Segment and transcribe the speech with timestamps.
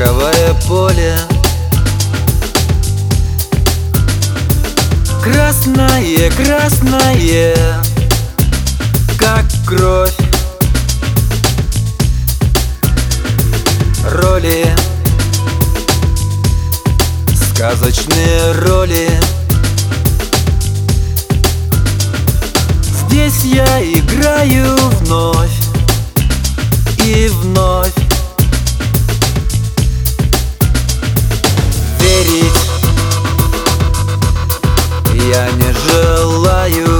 [0.00, 1.14] Маковое поле.
[5.22, 7.54] Красное, красное
[9.18, 10.16] Как кровь.
[14.10, 14.74] Роли.
[17.52, 19.10] Сказочные роли.
[23.04, 25.60] Здесь я играю вновь
[27.04, 27.99] и вновь
[35.30, 36.98] я не желаю.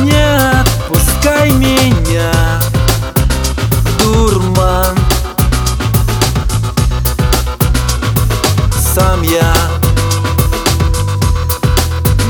[0.00, 2.60] Не отпускай меня,
[3.98, 4.98] дурман.
[8.94, 9.54] Сам я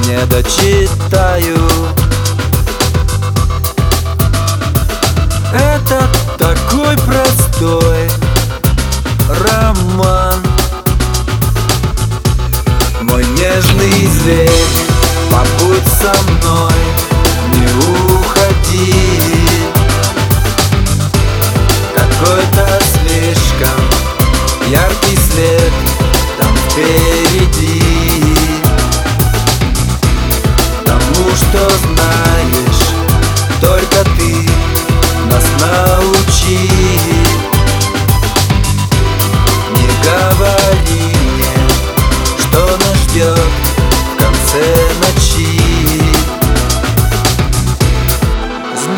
[0.06, 1.71] не дочитаю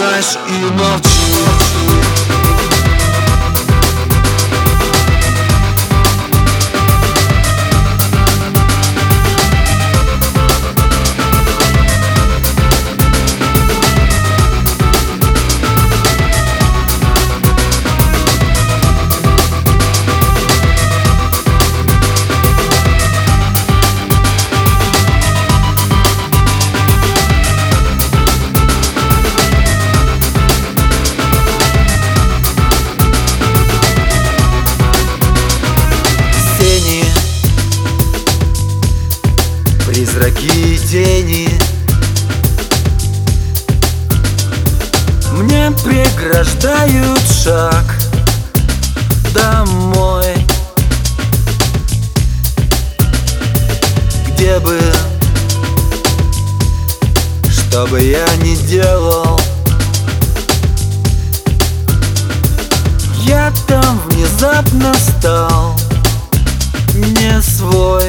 [0.05, 2.34] Знаешь и молчи
[40.85, 41.49] Призраки и тени
[45.33, 47.85] Мне преграждают шаг
[49.33, 50.35] Домой
[54.29, 54.79] Где бы
[57.51, 59.41] Что бы я ни делал.
[63.27, 65.75] Я там внезапно стал
[66.95, 68.04] не свой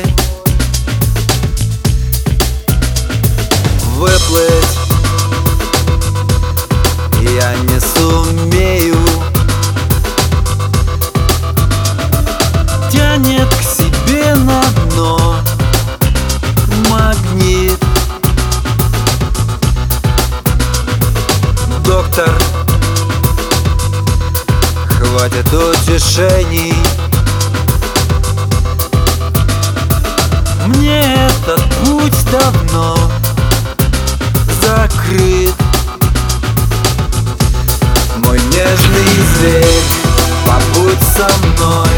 [26.06, 26.74] утешений
[30.68, 32.98] Мне этот путь давно
[34.62, 35.54] закрыт.
[38.18, 39.84] Мой нежный зверь,
[40.46, 41.95] побудь со мной,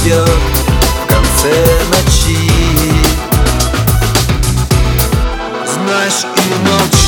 [0.00, 1.52] ждет в конце
[1.90, 2.50] ночи.
[5.66, 6.99] Знаешь и молчи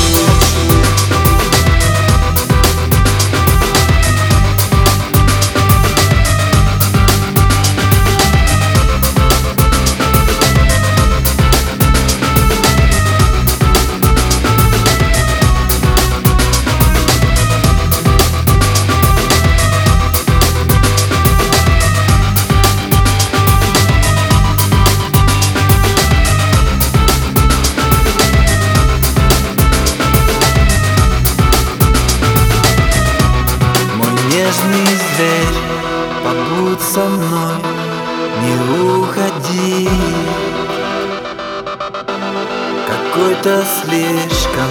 [43.43, 44.69] Какой-то слишком.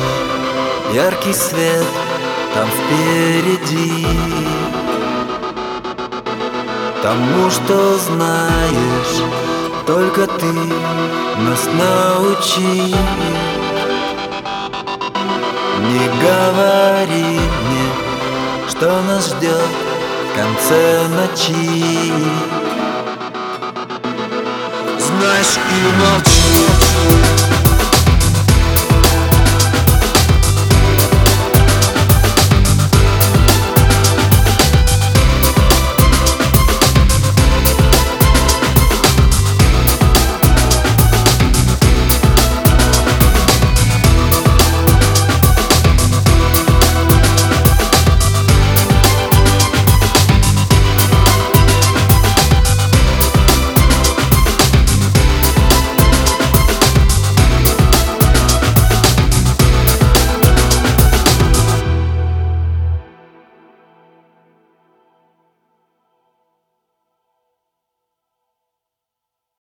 [0.94, 1.84] Яркий свет
[2.54, 4.06] там впереди.
[7.02, 9.30] Тому, что знаешь,
[9.86, 12.94] Только ты нас научи.
[15.90, 17.88] Не говори мне,
[18.70, 19.70] что нас ждет
[20.30, 22.12] в конце ночи.
[24.98, 26.92] Знаешь и молчу